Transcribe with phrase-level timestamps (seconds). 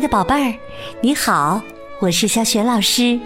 [0.00, 0.54] 的宝贝儿，
[1.02, 1.60] 你好，
[1.98, 3.20] 我是小雪老师，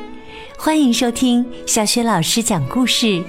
[0.59, 3.23] 欢迎收听小雪老师讲故事，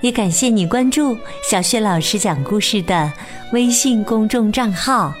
[0.00, 3.12] 也感谢你关注小雪老师讲故事的
[3.52, 5.12] 微信公众账号。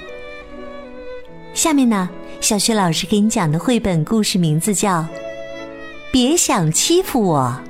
[1.52, 2.08] 下面呢，
[2.40, 5.00] 小雪老师给你讲的绘本故事名字叫
[6.12, 7.60] 《别想欺负我》，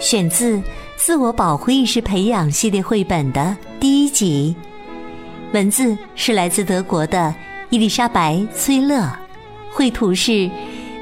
[0.00, 0.56] 选自
[0.96, 4.54] 《自我保护意识培养》系列绘本的第一集，
[5.52, 7.34] 文字是来自德国的。
[7.70, 9.08] 伊丽莎白·崔勒，
[9.70, 10.50] 绘图是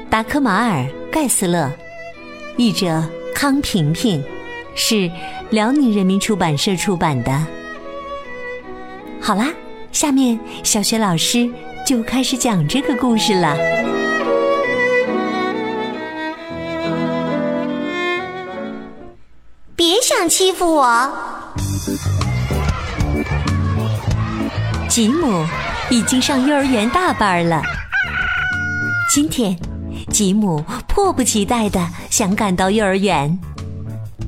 [0.07, 1.67] 达科马尔·盖斯勒，
[2.57, 4.23] 译者康平平，
[4.75, 5.09] 是
[5.49, 7.31] 辽宁人民出版社出版的。
[9.19, 9.51] 好啦，
[9.91, 11.49] 下面小学老师
[11.83, 13.57] 就开始讲这个故事了。
[19.75, 21.11] 别想欺负我，
[24.87, 25.43] 吉姆。
[25.91, 27.63] 已经上幼儿园大班了。
[29.11, 29.57] 今天，
[30.11, 33.37] 吉姆迫不及待的想赶到幼儿园，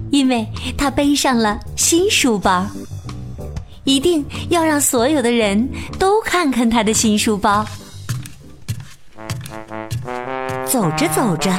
[0.09, 2.65] 因为他背上了新书包，
[3.83, 7.63] 一定要让所有的人都看看他的新书包。
[10.65, 11.51] 走着走着，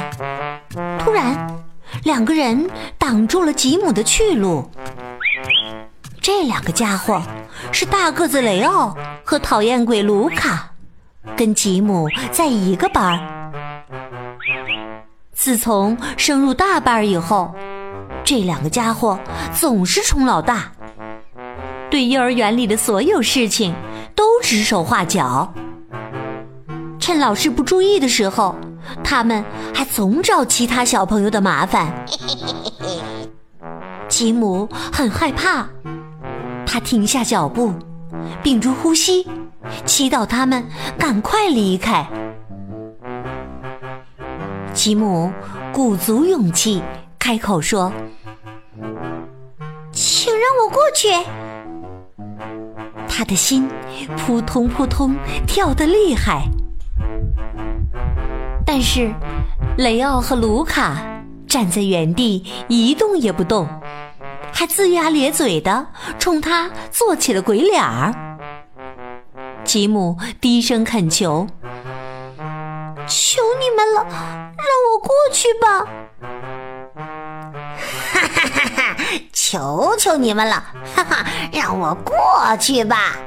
[0.99, 1.63] 突然，
[2.03, 4.69] 两个人挡住了吉姆的去路。
[6.21, 7.21] 这两个家伙
[7.71, 10.71] 是大个子雷奥和讨厌鬼卢卡，
[11.35, 13.19] 跟吉姆在一个班儿。
[15.31, 17.53] 自从升入大班以后，
[18.23, 19.19] 这两个家伙
[19.53, 20.71] 总是冲老大，
[21.89, 23.73] 对幼儿园里的所有事情
[24.15, 25.53] 都指手画脚。
[26.99, 28.55] 趁老师不注意的时候，
[29.03, 31.93] 他们还总找其他小朋友的麻烦。
[34.07, 35.67] 吉姆很害怕。
[36.65, 37.73] 他停下脚步，
[38.43, 39.27] 屏住呼吸，
[39.85, 40.65] 祈祷他们
[40.97, 42.05] 赶快离开。
[44.73, 45.31] 吉姆
[45.71, 46.81] 鼓足勇气
[47.19, 47.91] 开口说
[49.93, 51.09] ：“请让我过去。”
[53.07, 53.69] 他的心
[54.17, 56.47] 扑通扑通跳得厉害，
[58.65, 59.13] 但是
[59.77, 60.97] 雷奥和卢卡
[61.47, 63.67] 站在原地一动也不动。
[64.53, 65.87] 还龇牙咧嘴的
[66.19, 68.13] 冲他做起了鬼脸儿。
[69.65, 71.47] 吉姆低声恳求
[73.07, 75.79] ：“求你们了，让我过去吧！”
[78.13, 78.95] 哈哈哈哈！
[79.31, 80.63] 求求你们了，
[80.95, 82.15] 哈哈，让我过
[82.57, 83.17] 去吧！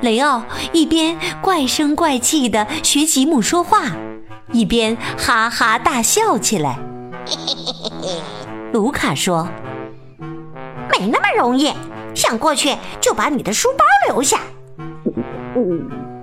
[0.00, 0.42] 雷奥
[0.72, 3.82] 一边怪声怪气的学吉姆说话，
[4.52, 6.78] 一边哈哈大笑起来。
[7.26, 7.85] 嘿嘿嘿
[8.76, 9.48] 卢卡说
[10.92, 11.72] ：“没那么容易，
[12.14, 14.38] 想过去就把你的书包留下。”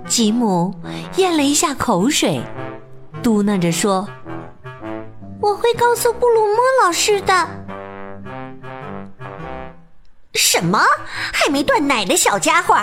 [0.06, 0.72] 吉姆
[1.16, 2.40] 咽了一下口水，
[3.24, 4.08] 嘟囔着说
[5.42, 7.48] ：“我会告诉布鲁莫老师的。”
[10.34, 10.78] 什么？
[11.32, 12.76] 还没断奶的小家伙，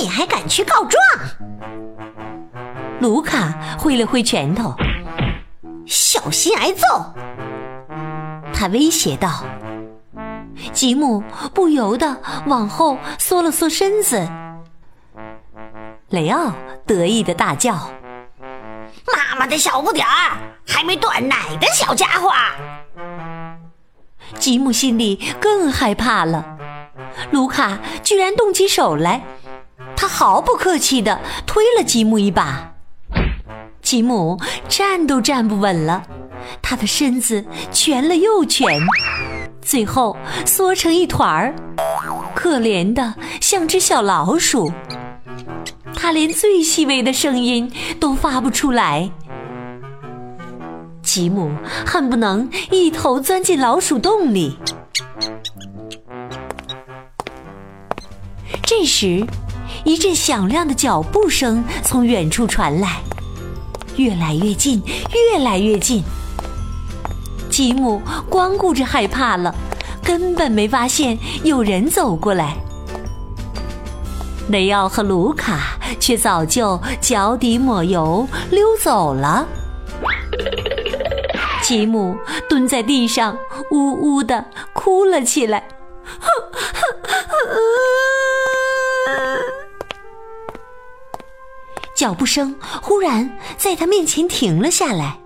[0.00, 0.98] 你还敢去告状？
[3.00, 4.74] 卢卡挥了挥拳头，
[5.84, 6.86] 小心挨揍！
[8.54, 9.44] 他威胁道
[10.72, 11.22] ：“吉姆
[11.52, 12.16] 不由得
[12.46, 14.26] 往后缩了缩身子。”
[16.08, 16.52] 雷奥
[16.86, 17.74] 得意的大叫
[19.12, 22.30] ：“妈妈的小不点儿，还没断奶的小家伙！”
[24.38, 26.56] 吉姆心里更害怕了。
[27.30, 29.22] 卢卡居然动起手来，
[29.96, 32.74] 他毫不客气的推了吉姆一把，
[33.82, 36.02] 吉姆站都站不稳了。
[36.62, 38.66] 他的身子蜷了又蜷，
[39.60, 41.54] 最后缩成一团儿，
[42.34, 44.72] 可怜的像只小老鼠。
[45.94, 49.10] 他连最细微的声音都发不出来。
[51.02, 51.50] 吉姆
[51.86, 54.58] 恨不能一头钻进老鼠洞里。
[58.66, 59.24] 这时，
[59.84, 63.00] 一阵响亮的脚步声从远处传来，
[63.96, 64.82] 越来越近，
[65.12, 66.02] 越来越近。
[67.54, 69.54] 吉姆光顾着害怕了，
[70.02, 72.56] 根本没发现有人走过来。
[74.48, 79.46] 雷奥和卢卡却早就脚底抹油溜走了。
[81.62, 82.18] 吉姆
[82.48, 83.38] 蹲在地上，
[83.70, 85.62] 呜呜的哭了起来。
[91.94, 95.20] 脚步声忽然在他面前停了下来。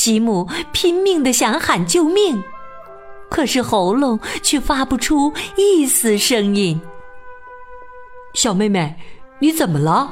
[0.00, 2.42] 吉姆拼命的想喊救命，
[3.28, 6.80] 可是喉咙却发不出一丝声音。
[8.32, 8.96] 小妹妹，
[9.40, 10.10] 你怎么了？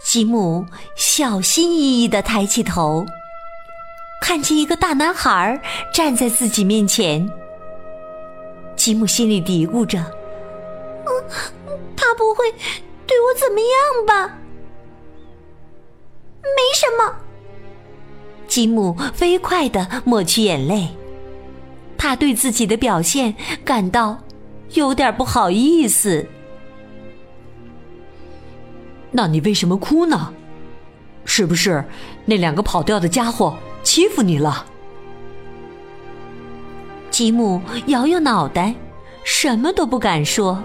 [0.00, 0.64] 吉姆
[0.94, 3.04] 小心翼翼的抬起头，
[4.22, 5.60] 看见一个大男孩
[5.92, 7.28] 站在自己面前。
[8.76, 9.98] 吉姆心里嘀咕着：“，
[11.96, 12.48] 他不会
[13.08, 14.38] 对我怎么样吧？”
[16.44, 17.16] 没什么。
[18.54, 20.86] 吉姆飞快地抹去眼泪，
[21.98, 23.34] 他对自己的表现
[23.64, 24.16] 感到
[24.74, 26.24] 有点不好意思。
[29.10, 30.32] 那你为什么哭呢？
[31.24, 31.84] 是不是
[32.24, 34.64] 那两个跑掉的家伙欺负你了？
[37.10, 38.72] 吉姆摇摇脑袋，
[39.24, 40.62] 什么都不敢说。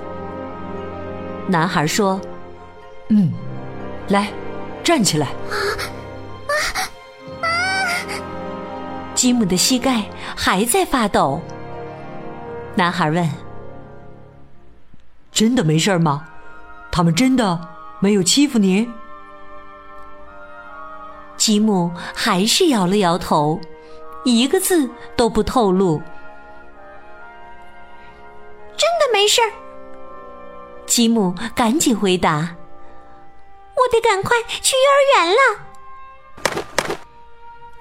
[1.48, 2.22] 男孩说
[3.10, 3.34] ：“嗯，
[4.10, 4.28] 来，
[4.84, 5.30] 站起来。”
[9.20, 11.42] 吉姆的膝盖还在发抖。
[12.74, 13.30] 男孩问
[15.30, 16.26] ：“真的没事吗？
[16.90, 17.60] 他们真的
[18.00, 18.90] 没有欺负你？”
[21.36, 23.60] 吉姆还是摇了摇头，
[24.24, 26.02] 一个字都不透露。
[28.78, 29.52] 真的没事儿。
[30.86, 32.56] 吉姆赶紧回答
[33.76, 35.66] ：“我得赶快去幼儿园了。”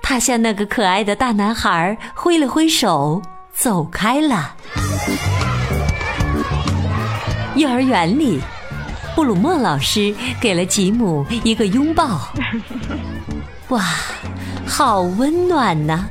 [0.08, 3.20] 他向那个可爱的大男孩挥了挥手，
[3.52, 4.56] 走开了。
[7.56, 8.40] 幼儿园里，
[9.14, 12.26] 布鲁莫老师给了吉姆一个拥抱。
[13.68, 13.84] 哇，
[14.66, 16.06] 好温暖呐！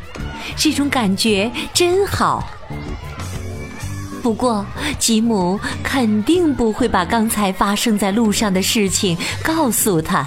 [0.56, 2.48] 这种感觉真好。
[4.22, 4.64] 不过，
[5.00, 10.24] 吉姆肯定不会把刚才发生在路上的事情告诉他。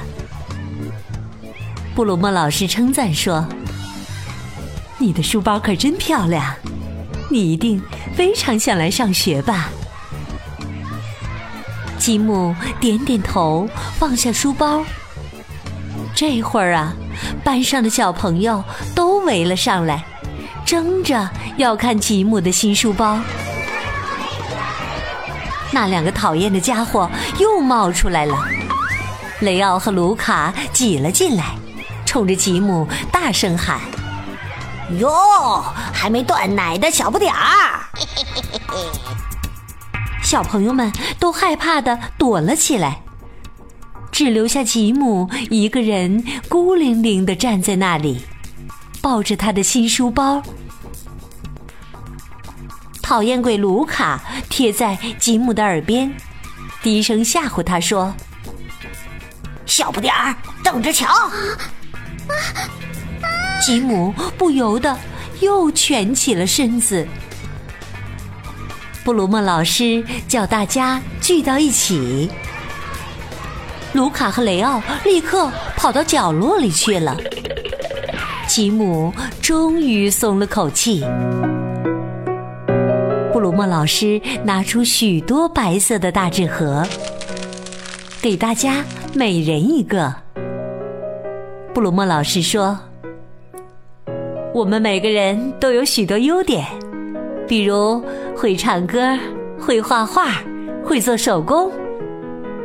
[1.95, 3.47] 布鲁莫老师称赞说
[5.01, 6.55] ：“你的书包可真漂亮，
[7.31, 7.83] 你一定
[8.15, 9.71] 非常想来上学吧？”
[11.99, 13.67] 吉姆点点头，
[13.99, 14.85] 放下书包。
[16.15, 16.93] 这会儿啊，
[17.43, 18.63] 班上的小朋友
[18.95, 20.05] 都围了上来，
[20.67, 23.19] 争着要看吉姆的新书包。
[25.73, 28.37] 那两个讨厌的家伙又冒出来了，
[29.41, 31.55] 雷奥和卢卡挤了进来，
[32.05, 33.81] 冲着吉姆大声喊
[34.99, 37.81] ：“哟，还没断奶的小不点儿！”
[40.23, 43.03] 小朋友们都害怕的躲了起来，
[44.13, 48.25] 只留下吉姆一个人孤零零的站在那里，
[49.01, 50.43] 抱着他的新书包。
[53.03, 56.15] 讨厌鬼卢卡贴在吉姆的耳边，
[56.81, 58.15] 低声吓唬他说
[59.67, 61.09] ：“小不点儿，等着瞧！”
[63.61, 64.97] 吉姆不由得
[65.41, 67.07] 又蜷起了身子。
[69.05, 72.31] 布鲁莫老师叫大家聚到一起，
[73.93, 77.17] 卢卡和雷奥立刻跑到角落里去了。
[78.47, 79.13] 吉姆
[79.43, 81.05] 终于松了口气。
[83.33, 86.87] 布鲁莫老师拿出许多白色的大纸盒，
[88.21, 88.85] 给大家
[89.15, 90.15] 每人一个。
[91.73, 92.79] 布鲁莫老师说
[94.53, 96.67] ：“我们每个人都有许多优点，
[97.47, 98.03] 比如
[98.37, 99.17] 会唱歌、
[99.61, 100.43] 会画画、
[100.85, 101.71] 会做手工。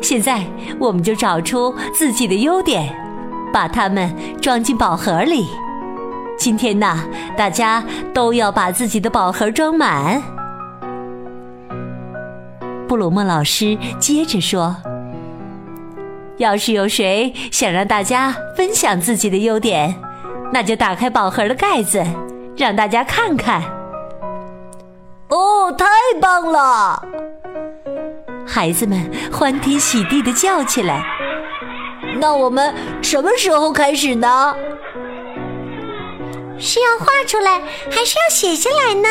[0.02, 0.44] 现在，
[0.80, 2.92] 我们就找出自己的优点，
[3.54, 4.12] 把它们
[4.42, 5.46] 装进宝盒里。
[6.38, 7.06] 今天呢，
[7.38, 10.20] 大家都要把自己的宝盒装满。”
[12.90, 14.76] 布鲁莫老师接着说
[16.38, 19.96] ：“要是有谁想让大家分享自己的优点，
[20.52, 22.04] 那就打开宝盒的盖子，
[22.56, 23.62] 让大家看看。”
[25.30, 25.86] 哦，太
[26.22, 27.04] 棒了！
[28.48, 31.04] 孩子们欢天喜地的叫起来。
[32.20, 34.56] 那我们什么时候开始呢？
[36.58, 37.60] 是要画出来，
[37.90, 39.10] 还是要写下来呢？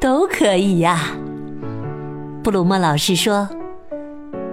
[0.00, 0.98] 都可以呀。
[2.42, 3.48] 布鲁莫老师说：“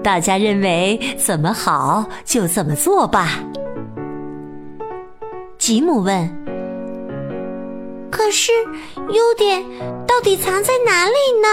[0.03, 3.29] 大家认为怎么好就怎么做吧。”
[5.69, 6.27] 吉姆问
[8.09, 8.51] ：“可是
[9.11, 9.63] 优点
[10.07, 11.47] 到底藏在哪里呢？”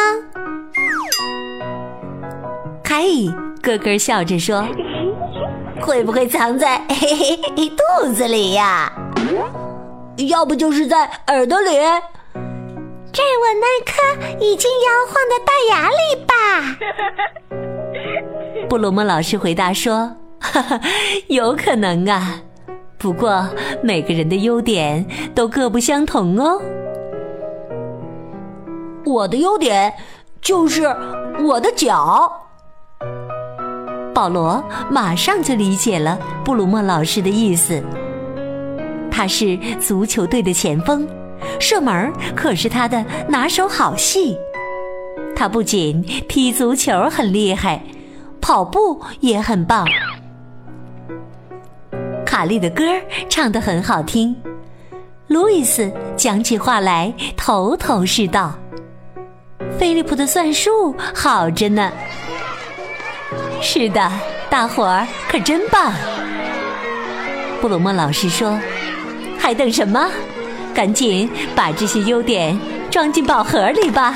[2.83, 3.31] 凯伊
[3.63, 4.67] 咯咯笑着说
[5.83, 8.91] ：“会不会藏在嘿 嘿肚子里呀？
[10.31, 11.73] 要不就是在耳朵里？”
[13.13, 13.93] 在我那颗
[14.43, 16.35] 已经摇晃的大牙里吧，
[18.67, 20.81] 布鲁莫老师回答说：“哈哈，
[21.29, 22.41] 有可能啊，
[22.99, 23.49] 不过
[23.83, 26.61] 每个人的优点都各不相同哦。
[29.05, 29.93] 我的优点
[30.41, 30.85] 就是
[31.45, 32.33] 我的脚。”
[34.15, 37.83] 保罗马上就理解了布鲁莫老师的意思。
[39.11, 41.07] 他是足球队的前锋，
[41.61, 44.37] 射门可是他的拿手好戏。
[45.35, 47.83] 他不仅踢足球很厉害，
[48.41, 49.87] 跑步也很棒。
[52.37, 52.85] 卡利的歌
[53.31, 54.37] 唱得很好听，
[55.29, 58.55] 路易斯讲起话来头头是道。
[59.79, 61.91] 菲利普的算术好着呢。
[63.63, 64.13] 是的，
[64.51, 65.95] 大伙儿可真棒。
[67.63, 68.61] 布鲁莫老师说。
[69.39, 70.07] 还等什么？
[70.75, 72.59] 赶紧把这些优点
[72.91, 74.13] 装进宝盒里吧！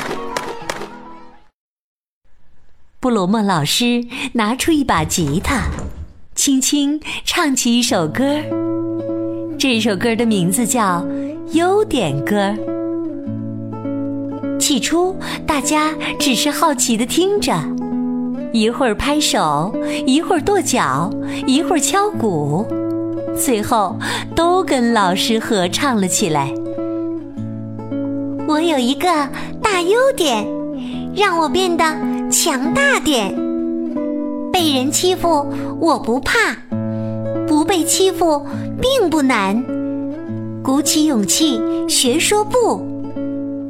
[3.00, 5.62] 布鲁莫老师拿出一把吉他，
[6.40, 8.25] 轻轻唱起一首歌。
[9.59, 11.02] 这首歌的名字叫
[11.52, 12.56] 《优点歌》。
[14.59, 15.14] 起初，
[15.47, 17.52] 大家只是好奇的听着，
[18.54, 19.70] 一会儿拍手，
[20.06, 21.11] 一会儿跺脚，
[21.47, 22.66] 一会儿敲鼓。
[23.37, 23.99] 最后，
[24.35, 26.50] 都跟老师合唱了起来。
[28.49, 29.28] 我有一个
[29.62, 30.47] 大优点，
[31.14, 31.85] 让我变得
[32.30, 33.50] 强大点。
[34.52, 35.47] 被人欺负
[35.80, 36.57] 我不怕，
[37.47, 38.45] 不被欺负
[38.80, 39.62] 并不难。
[40.62, 42.83] 鼓起勇气学说不，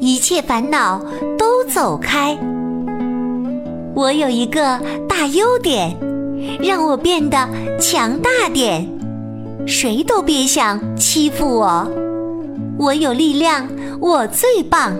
[0.00, 1.00] 一切烦恼
[1.38, 2.36] 都走开。
[3.94, 5.96] 我有一个大优点，
[6.62, 8.88] 让我变得强大点。
[9.66, 11.88] 谁都别想欺负我，
[12.78, 13.68] 我有力量，
[14.00, 14.96] 我最棒。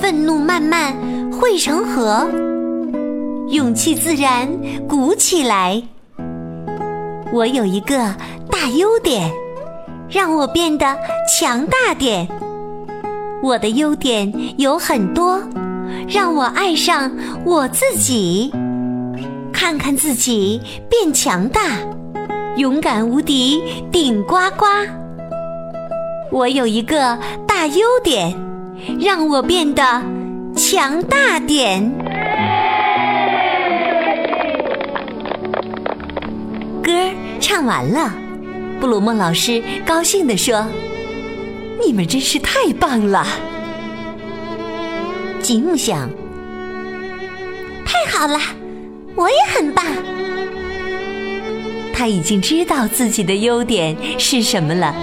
[0.00, 0.96] 愤怒慢慢
[1.30, 2.26] 汇成河，
[3.48, 4.48] 勇气自然
[4.88, 5.82] 鼓起来。
[7.32, 8.14] 我有一个
[8.50, 9.30] 大优点，
[10.08, 10.96] 让我变得
[11.28, 12.28] 强大点。
[13.42, 15.42] 我的优点有很多，
[16.08, 17.10] 让我爱上
[17.44, 18.52] 我自己，
[19.52, 21.60] 看看自己变强大。
[22.56, 24.66] 勇敢无敌，顶呱呱！
[26.30, 28.34] 我有一个大优点，
[29.00, 30.02] 让我变得
[30.54, 31.90] 强大点。
[36.82, 36.92] 歌
[37.40, 38.12] 唱完了，
[38.80, 40.66] 布鲁莫老师高兴地说
[41.84, 43.26] ：“你们真是太棒了！”
[45.40, 46.10] 吉姆想
[47.86, 48.38] ：“太好了，
[49.14, 49.84] 我也很棒。”
[51.94, 54.94] 他已经知道自己的优点是什么了。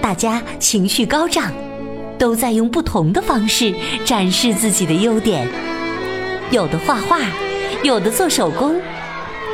[0.00, 1.52] 大家情绪高涨，
[2.18, 5.46] 都在用不同的方式展示自己的优点。
[6.50, 7.18] 有的画画，
[7.82, 8.74] 有的做手工，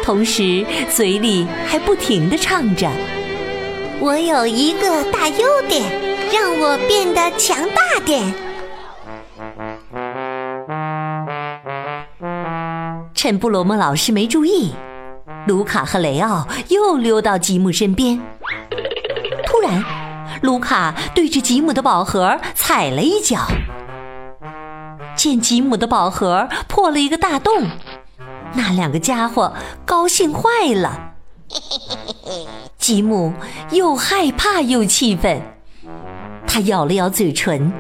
[0.09, 2.91] 同时嘴里还不停的唱着
[4.01, 5.83] ：“我有一个大优点，
[6.33, 8.33] 让我变得强大点。”
[13.13, 14.73] 趁布罗莫老师没注意。
[15.47, 18.19] 卢卡和雷奥又溜到吉姆身边。
[19.45, 19.85] 突然，
[20.41, 23.47] 卢卡对着吉姆的宝盒踩了一脚，
[25.15, 27.67] 见吉姆的宝盒破了一个大洞，
[28.55, 29.53] 那两个家伙
[29.85, 31.15] 高兴坏了。
[32.79, 33.33] 吉姆
[33.71, 35.41] 又害怕又气愤，
[36.47, 37.73] 他咬了咬嘴唇，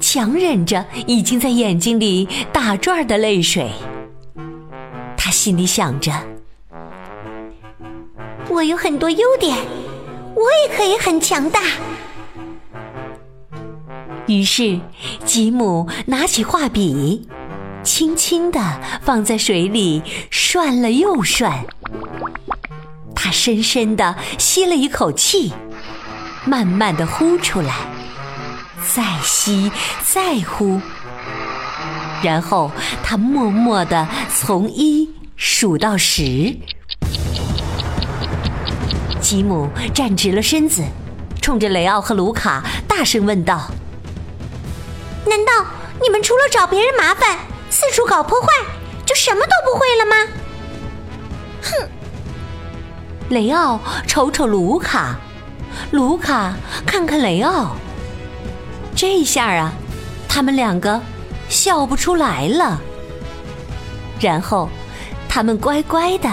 [0.00, 3.70] 强忍着已经在眼睛里打转的泪水。
[5.16, 6.12] 他心里想着。
[8.48, 9.56] 我有很多优点，
[10.34, 11.60] 我也可以很强大。
[14.26, 14.78] 于是，
[15.24, 17.28] 吉姆拿起画笔，
[17.82, 21.64] 轻轻地放在水里涮了又涮。
[23.14, 25.52] 他深深地吸了一口气，
[26.44, 27.74] 慢慢地呼出来，
[28.94, 29.70] 再吸
[30.04, 30.80] 再呼，
[32.22, 32.70] 然后
[33.02, 36.56] 他默默地从一数到十。
[39.20, 40.82] 吉姆站直了身子，
[41.40, 43.70] 冲着雷奥和卢卡大声问道
[45.24, 45.52] ：“难道
[46.02, 47.38] 你们除了找别人麻烦、
[47.72, 48.48] 四处搞破坏，
[49.06, 50.14] 就什么都不会了吗？”
[51.64, 51.88] 哼！
[53.30, 55.16] 雷奥瞅瞅卢卡，
[55.90, 57.74] 卢卡看看雷奥，
[58.94, 59.72] 这下啊，
[60.28, 61.00] 他们两个
[61.48, 62.78] 笑不出来了。
[64.20, 64.68] 然后，
[65.26, 66.28] 他们乖乖的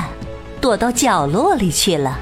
[0.59, 2.19] 躲到角落里去了。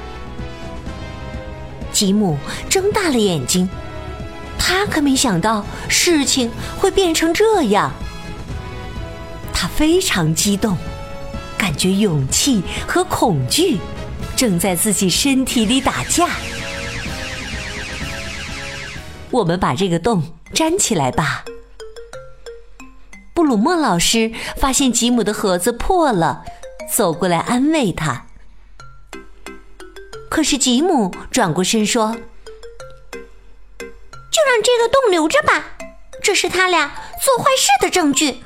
[1.90, 3.68] 吉姆睁大了眼睛，
[4.56, 6.48] 他可没想到事情
[6.78, 7.92] 会变成这样。
[9.60, 10.78] 他非常激动，
[11.58, 13.78] 感觉勇气和恐惧
[14.36, 16.28] 正在自己身体里打架。
[19.32, 20.22] 我们把这个洞
[20.54, 21.44] 粘起来吧。
[23.34, 26.44] 布鲁莫老师发现吉姆的盒子破了，
[26.88, 28.26] 走过来安慰他。
[30.30, 32.12] 可是吉姆转过身说
[33.10, 35.72] ：“就让这个洞留着吧，
[36.22, 36.92] 这是他俩
[37.24, 38.36] 做坏事的证据。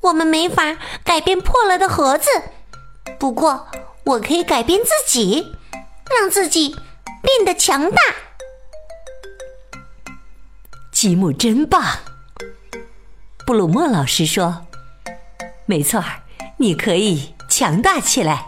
[0.00, 2.28] 我们没法改变破了的盒子，
[3.18, 3.68] 不过
[4.04, 5.54] 我可以改变自己，
[6.18, 6.76] 让自己
[7.22, 7.96] 变得强大。”
[10.92, 11.84] 吉姆真棒，
[13.46, 14.66] 布鲁莫老师说
[15.66, 16.22] ：“没错儿，
[16.56, 18.46] 你可以强大起来。”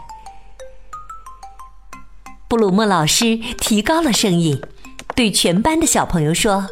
[2.49, 4.61] 布鲁莫老师提高了声音，
[5.15, 6.67] 对全班的小朋友说：“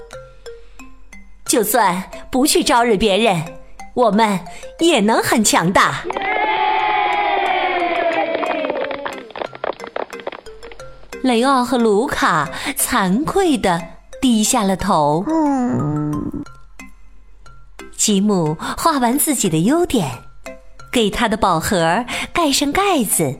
[1.47, 3.58] 就算不去招惹别人，
[3.93, 4.39] 我们
[4.79, 6.03] 也能很强大。”
[11.23, 13.81] 雷奥和卢卡惭愧的
[14.21, 15.25] 低下了头。
[17.97, 20.09] 吉姆画完自己的优点，
[20.91, 23.39] 给他的宝盒盖上盖子。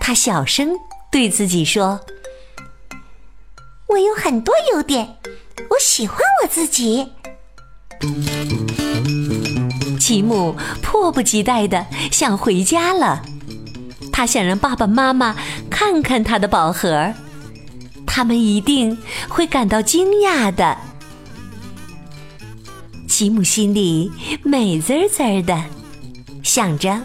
[0.00, 0.74] 他小声。
[1.12, 2.00] 对自己说
[3.86, 5.16] ：“我有很多优点，
[5.70, 7.12] 我喜欢我自己。”
[9.98, 13.22] 吉姆迫不及待的想回家了，
[14.12, 15.36] 他想让爸爸妈妈
[15.70, 17.12] 看看他的宝盒，
[18.06, 18.96] 他们一定
[19.28, 20.76] 会感到惊讶的。
[23.06, 24.10] 吉姆心里
[24.42, 25.62] 美滋滋的，
[26.42, 27.00] 想着：“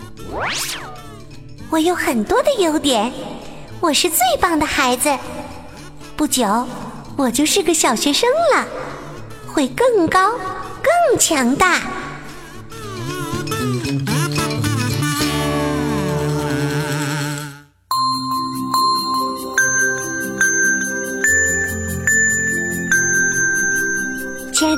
[1.70, 3.12] 我有很多的优点。”
[3.82, 5.18] 我是最棒的孩子，
[6.18, 6.68] 不久
[7.16, 8.68] 我就是个小学生了，
[9.48, 10.32] 会更高、
[10.82, 11.80] 更强大。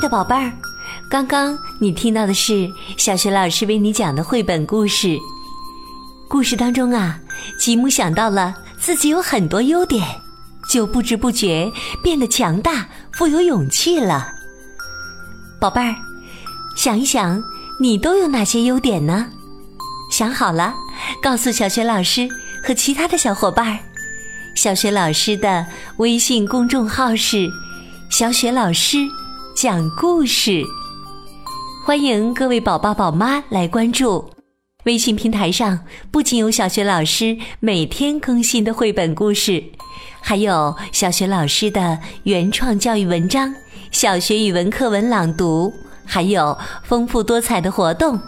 [0.01, 0.51] 的宝贝儿，
[1.08, 5.16] 刚刚你听到的是小学老师为你讲的绘本故事。
[6.27, 7.20] 故事当中啊，
[7.59, 8.55] 吉姆想到了。
[8.79, 10.03] 自己有很多优点，
[10.68, 14.33] 就不知不觉变得强大、富有勇气了。
[15.59, 15.96] 宝贝儿，
[16.75, 17.44] 想一想，
[17.79, 19.27] 你都有哪些优点呢？
[20.09, 20.74] 想好了，
[21.22, 22.27] 告诉小学老师
[22.64, 23.77] 和其他的小伙伴儿。
[24.55, 25.64] 小学老师的
[25.98, 27.48] 微信公众号是
[28.09, 28.98] “小雪老师
[29.55, 30.64] 讲故事”，
[31.85, 34.29] 欢迎各位宝宝宝妈来关注。
[34.85, 39.64] 微信平台上不仅有小学老师每天更新的绘本故事，
[40.22, 43.53] 还有小学老师的原创教育文章、
[43.92, 45.72] 小学语文课文朗读，
[46.05, 48.20] 还有丰富多彩的活动。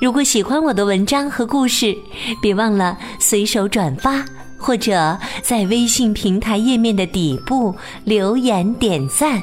[0.00, 1.96] 如果喜欢我的文章和故事，
[2.40, 4.24] 别忘了随手转发，
[4.58, 9.42] 或者在微信平台页面的底部留言点赞。